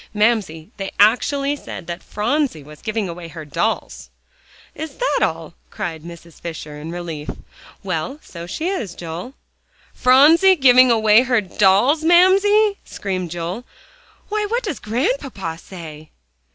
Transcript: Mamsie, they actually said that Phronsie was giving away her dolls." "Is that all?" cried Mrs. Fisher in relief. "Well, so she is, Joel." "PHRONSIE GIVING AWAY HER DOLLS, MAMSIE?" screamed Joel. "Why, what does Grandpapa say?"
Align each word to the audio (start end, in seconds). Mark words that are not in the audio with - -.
Mamsie, 0.15 0.71
they 0.77 0.89
actually 0.99 1.55
said 1.55 1.85
that 1.85 2.01
Phronsie 2.01 2.63
was 2.63 2.81
giving 2.81 3.07
away 3.07 3.27
her 3.27 3.45
dolls." 3.45 4.09
"Is 4.73 4.95
that 4.97 5.19
all?" 5.21 5.53
cried 5.69 6.01
Mrs. 6.01 6.41
Fisher 6.41 6.75
in 6.79 6.89
relief. 6.91 7.29
"Well, 7.83 8.17
so 8.23 8.47
she 8.47 8.67
is, 8.67 8.95
Joel." 8.95 9.35
"PHRONSIE 9.93 10.55
GIVING 10.55 10.89
AWAY 10.89 11.21
HER 11.21 11.41
DOLLS, 11.41 12.03
MAMSIE?" 12.03 12.79
screamed 12.83 13.29
Joel. 13.29 13.63
"Why, 14.29 14.47
what 14.49 14.63
does 14.63 14.79
Grandpapa 14.79 15.59
say?" 15.59 16.09